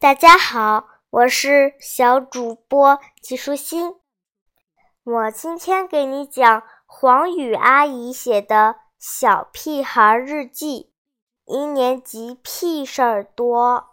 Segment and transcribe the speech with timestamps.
[0.00, 3.96] 大家好，我是小主播季舒心。
[5.04, 8.56] 我今天给你讲黄雨阿姨写的
[8.98, 10.90] 《小屁孩日记》，
[11.54, 13.90] 一年级屁事儿多。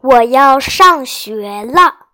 [0.00, 2.06] 我要上学了。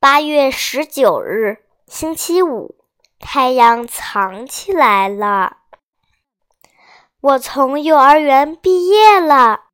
[0.00, 2.74] 八月十九日，星期五，
[3.20, 5.58] 太阳藏起来了。
[7.20, 9.66] 我从幼儿园毕业了。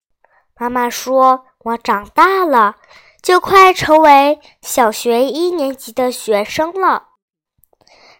[0.57, 2.77] 妈妈说我长大了，
[3.23, 7.05] 就快成为小学一年级的学生了。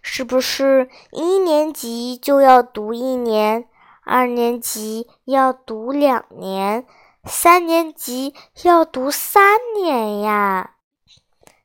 [0.01, 3.69] 是不是一年级就要读一年，
[4.03, 6.87] 二年级要读两年，
[7.25, 10.77] 三年级要读三年呀？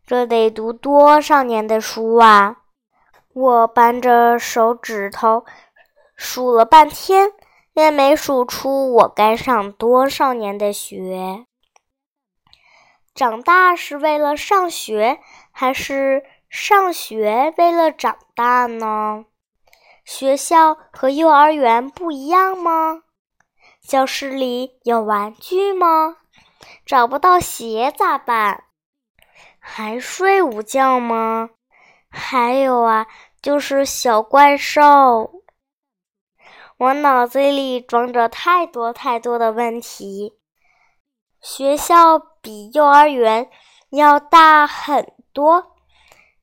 [0.05, 2.57] 这得读多少年的书啊？
[3.33, 5.45] 我扳着手指头
[6.17, 7.31] 数了半天，
[7.71, 11.45] 也没数出我该上多少年的学。
[13.19, 15.19] 长大是为了上学，
[15.51, 16.23] 还是？
[16.47, 19.25] 上学为了长大呢？
[20.05, 23.01] 学校和幼儿园不一样吗？
[23.85, 26.15] 教室里有玩具吗？
[26.85, 28.63] 找不到鞋咋办？
[29.59, 31.49] 还睡午觉吗？
[32.09, 33.05] 还有啊，
[33.41, 35.43] 就是小怪兽。
[36.77, 40.38] 我脑子里装着太多太多的问题。
[41.41, 43.49] 学校比幼儿园
[43.89, 45.75] 要大很多。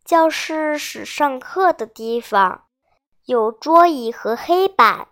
[0.04, 2.64] 教室是上课的地方，
[3.24, 5.08] 有桌椅和黑板。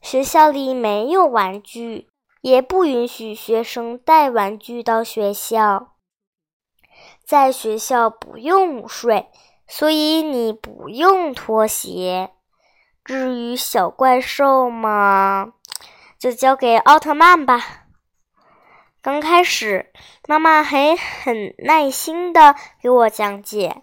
[0.00, 2.08] 学校里没有玩具，
[2.40, 5.94] 也不允许学生带玩具到学校。
[7.24, 9.28] 在学校不用午睡，
[9.66, 12.30] 所以你不用脱鞋。
[13.04, 15.52] 至于小怪兽嘛，
[16.18, 17.77] 就交给奥特曼吧。
[19.00, 19.92] 刚开始，
[20.26, 23.82] 妈妈还很耐心的给我讲解。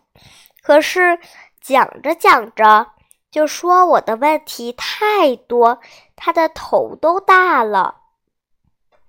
[0.61, 1.19] 可是
[1.61, 2.87] 讲着讲着，
[3.31, 5.79] 就说我的问题太多，
[6.15, 7.95] 她的头都大了。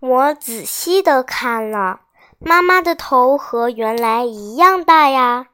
[0.01, 2.01] 我仔细的看了，
[2.39, 5.49] 妈妈的头和原来一样大呀。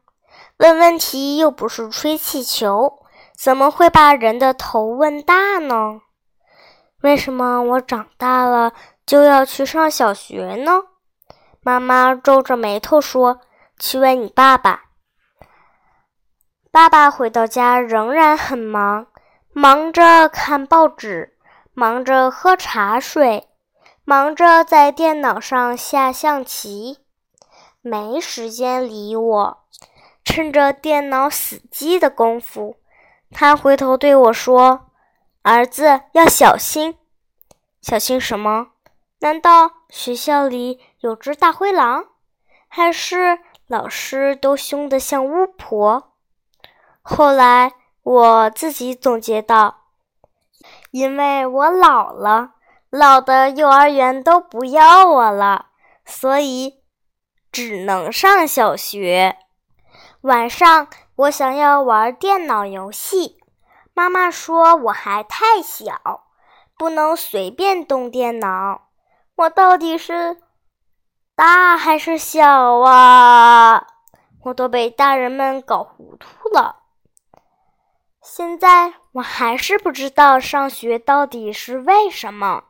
[0.59, 2.99] 问问题又不是吹气球，
[3.37, 6.03] 怎么会把人的头问大呢？
[7.00, 8.72] 为什么我长大了
[9.06, 10.82] 就要去上小学呢？
[11.60, 13.40] 妈妈皱着眉头说
[13.78, 14.84] ：“去问你爸爸。”
[16.72, 19.06] 爸爸回到家仍然很忙，
[19.52, 21.36] 忙着看报纸，
[21.74, 23.48] 忙着喝茶水，
[24.04, 26.98] 忙着在电脑上下象棋，
[27.80, 29.58] 没时间理我。
[30.24, 32.76] 趁着电脑死机的功夫，
[33.30, 34.86] 他回头对我说
[35.42, 36.96] ：“儿子要小心，
[37.80, 38.72] 小心什么？
[39.22, 42.06] 难道学校里有只大灰狼，
[42.66, 43.38] 还是
[43.69, 46.12] 老师都凶得像巫婆？”
[47.03, 47.72] 后来
[48.03, 49.84] 我自己总结道
[50.91, 52.55] ：“因为我老了，
[52.91, 55.66] 老的幼儿园都不要我了，
[56.05, 56.82] 所以
[57.53, 59.37] 只能上小学。
[60.22, 63.38] 晚上我想要玩电脑游戏，
[63.94, 66.25] 妈妈说我还太小，
[66.77, 68.88] 不能随便动电脑。
[69.37, 70.38] 我到底是
[71.34, 73.87] 大还是小啊？
[74.44, 76.81] 我都被大人们搞糊涂了。”
[78.22, 82.65] 现在我还是不知道上学到底是为什么，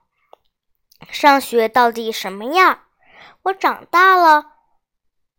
[1.11, 2.81] 上学到底什么样？
[3.43, 4.53] 我长大了，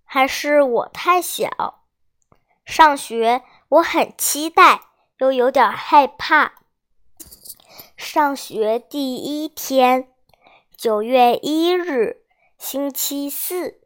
[0.06, 1.84] 还是我太小？
[2.64, 4.82] 上学我很期待，
[5.18, 6.54] 又有点害怕。
[7.98, 10.13] 上学第一天，
[10.84, 12.26] 九月一日，
[12.58, 13.80] 星期四，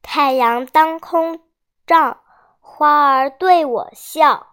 [0.00, 1.42] 太阳当空
[1.86, 2.22] 照，
[2.60, 4.46] 花儿对我笑。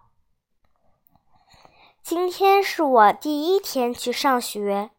[2.02, 4.90] 今天是我第一天去上学，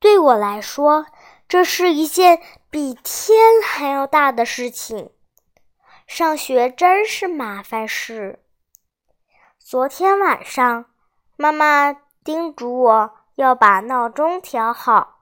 [0.00, 1.04] 对我来说，
[1.46, 2.40] 这是一件
[2.70, 5.10] 比天还要大的事情。
[6.06, 8.42] 上学真是麻烦事。
[9.58, 10.86] 昨天晚上，
[11.36, 11.92] 妈妈
[12.24, 15.13] 叮嘱我要把闹钟调好，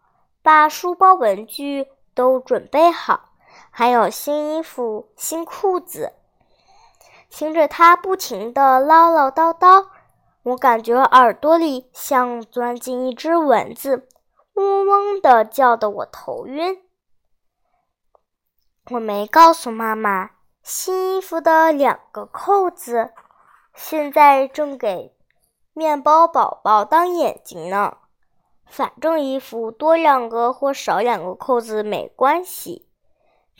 [0.42, 3.30] 把书包、文具都准备好，
[3.70, 6.12] 还有新衣服、新裤子。
[7.30, 9.86] 听着她不停的唠唠叨叨。
[10.42, 14.08] 我感觉耳朵里像钻进一只蚊子，
[14.54, 16.82] 嗡嗡的叫得我头晕。
[18.90, 20.30] 我没告诉妈妈，
[20.64, 23.12] 新衣服的两个扣子
[23.72, 25.16] 现在正给
[25.72, 27.98] 面包宝宝当眼睛呢。
[28.72, 32.88] 反正衣服多两个或少两个扣子没关系，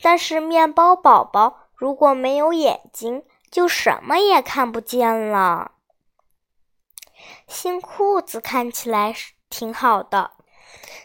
[0.01, 5.73] 但是面包宝宝如果没有眼睛，就什么也看不见了。
[7.45, 10.31] 新裤子看起来是挺好的，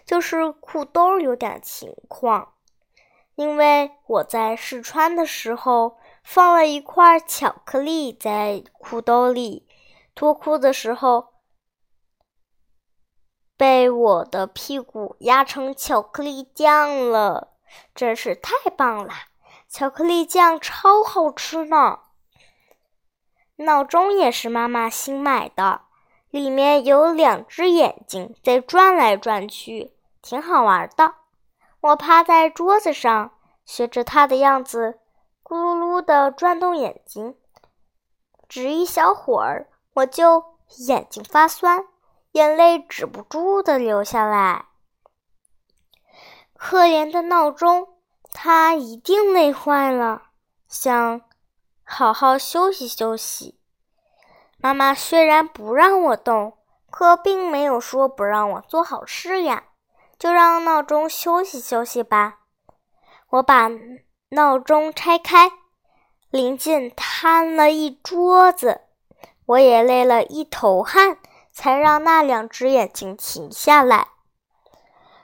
[0.06, 2.54] 就是裤兜有点情况，
[3.34, 9.69] 因为我在试穿的时候放了一块巧克力在裤兜里，
[10.14, 11.26] 脱裤的时候。
[13.58, 17.55] 被我的屁股压成巧克力酱了，
[17.93, 19.12] 真是太棒了！
[19.69, 21.99] 巧克力酱超好吃呢。
[23.56, 25.81] 闹钟也是妈妈新买的，
[26.31, 31.14] 里面有两只眼睛在转来转去，挺好玩的。
[31.81, 33.32] 我趴在桌子上，
[33.64, 35.00] 学着它的样子，
[35.43, 37.34] 咕噜噜的转动眼睛，
[38.49, 40.44] 只一小会儿，我就
[40.87, 41.84] 眼睛发酸。
[42.32, 44.66] 眼泪止不住的流下来。
[46.54, 47.88] 可怜的闹钟，
[48.32, 50.22] 它一定累坏了，
[50.69, 51.22] 想
[51.84, 53.58] 好好休息休息。
[54.58, 56.58] 妈妈虽然不让我动，
[56.90, 59.64] 可并没有说不让我做好事呀。
[60.19, 62.40] 就让闹钟休息休息吧。
[63.28, 63.70] 我把
[64.30, 65.52] 闹钟拆开，
[66.28, 68.80] 零件摊了一桌子，
[69.46, 71.19] 我也累了一头汗。
[71.58, 74.06] 才让那两只眼睛停下来，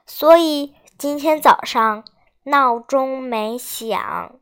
[0.05, 2.05] 所以今天早上
[2.43, 4.41] 闹钟没响。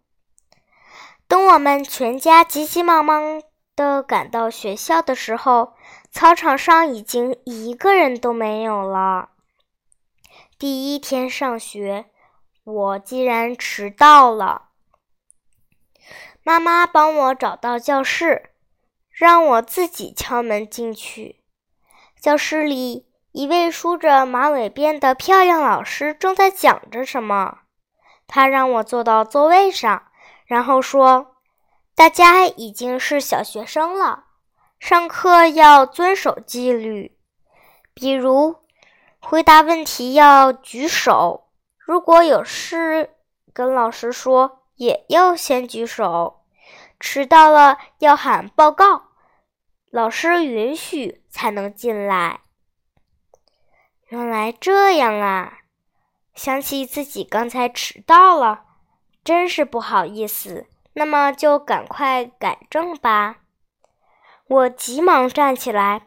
[1.29, 3.43] 等我们全家急急忙忙
[3.77, 5.75] 地赶到学校的时候，
[6.11, 9.29] 操场上已经一个人都没有了。
[10.59, 12.06] 第一天上学，
[12.65, 14.71] 我竟然迟到了。
[16.43, 18.55] 妈妈帮我找到教室，
[19.11, 21.42] 让我自己敲门进去。
[22.23, 27.63] 教室里，一位梳着马尾辫的漂亮老师正在讲着什么。
[28.29, 30.05] 他让我坐到座位上，
[30.47, 31.35] 然后说
[31.97, 34.27] ：“大家已经是小学生了，
[34.79, 37.19] 上课要遵守纪律，
[37.93, 38.55] 比如
[39.19, 43.11] 回答问题要举手，如果有事
[43.53, 46.45] 跟老师说，也要先举手。
[47.01, 49.07] 迟到了要喊报告。”
[49.91, 52.40] 老师允许才能进来。
[54.08, 55.61] 原来这样啊！
[56.34, 58.64] 想起自己刚才迟到了，
[59.25, 60.69] 真是不好意思。
[60.93, 63.37] 那么就赶快改正吧。
[64.46, 66.02] 我急忙站起来，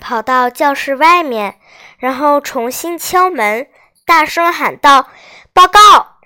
[0.00, 1.60] 跑到教室外面，
[1.98, 3.68] 然后重新敲门，
[4.06, 5.10] 大声喊道
[5.52, 6.16] ：“报告！”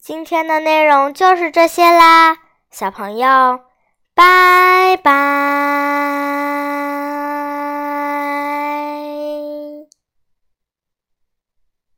[0.00, 2.38] 今天的内容就是这些啦。
[2.70, 3.60] 小朋友，
[4.14, 5.12] 拜拜。